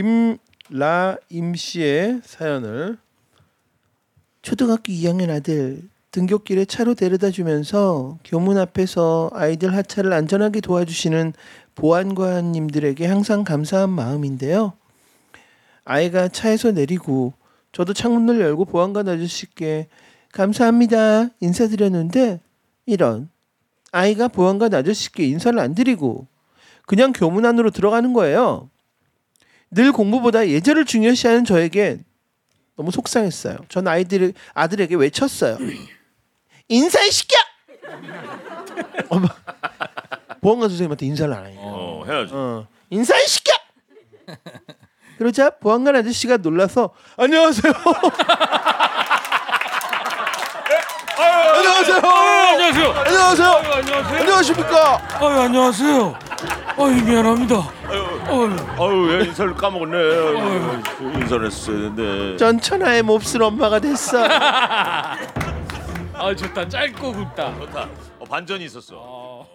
김라임 0.00 1.54
씨의 1.54 2.22
사연을 2.24 2.96
초등학교 4.40 4.84
2학년 4.84 5.28
아들 5.28 5.82
등굣길에 6.10 6.64
차로 6.64 6.94
데려다 6.94 7.30
주면서 7.30 8.18
교문 8.24 8.56
앞에서 8.56 9.30
아이들 9.34 9.76
하차를 9.76 10.14
안전하게 10.14 10.62
도와주시는 10.62 11.34
보안관님들에게 11.74 13.06
항상 13.06 13.44
감사한 13.44 13.90
마음인데요. 13.90 14.72
아이가 15.84 16.28
차에서 16.28 16.72
내리고 16.72 17.34
저도 17.72 17.92
창문을 17.92 18.40
열고 18.40 18.64
보안관 18.64 19.06
아저씨께 19.06 19.88
감사합니다 20.32 21.28
인사드렸는데 21.40 22.40
이런 22.86 23.28
아이가 23.92 24.28
보안관 24.28 24.72
아저씨께 24.72 25.26
인사를 25.26 25.58
안 25.58 25.74
드리고 25.74 26.26
그냥 26.86 27.12
교문 27.12 27.44
안으로 27.44 27.70
들어가는 27.70 28.14
거예요. 28.14 28.70
늘 29.70 29.92
공부보다 29.92 30.48
예절을 30.48 30.84
중요시하는 30.84 31.44
저에게 31.44 31.98
너무 32.76 32.90
속상했어요. 32.90 33.58
전 33.68 33.86
아이들 33.86 34.32
아들에게 34.54 34.94
외쳤어요. 34.96 35.58
인사해 36.68 37.10
시켜. 37.10 37.36
엄마 39.10 39.28
보안관 40.40 40.68
선생님한테 40.70 41.06
인사를 41.06 41.32
안 41.32 41.44
하니까. 41.44 41.60
어 41.62 42.04
해야지. 42.06 42.32
어, 42.34 42.66
인사해 42.90 43.26
시켜. 43.26 43.52
그러자 45.18 45.50
보안관 45.50 45.96
아저씨가 45.96 46.38
놀라서 46.38 46.94
안녕하세요. 47.16 47.72
안녕하세요. 51.18 51.96
안녕하세요. 51.96 52.90
안녕하세요. 52.92 53.50
안녕하세요. 53.50 54.18
안녕하십니까. 54.20 55.18
아유 55.20 55.40
안녕하세요. 55.40 56.18
아유 56.78 57.04
미안합니다. 57.04 57.70
아유 57.88 57.99
아유 58.32 59.06
왜 59.08 59.24
인사를 59.24 59.54
까먹었네. 59.54 59.96
아유, 59.96 60.82
인사를 61.20 61.46
했어야 61.46 61.76
되는데. 61.76 62.36
전 62.36 62.60
천하의 62.60 63.02
몹쓸 63.02 63.42
엄마가 63.42 63.78
됐어. 63.80 64.18
아 66.14 66.34
좋다 66.36 66.68
짧고 66.68 67.12
굵다. 67.12 67.58
좋다. 67.58 67.88
어, 68.20 68.24
반전이 68.24 68.64
있었어. 68.66 69.46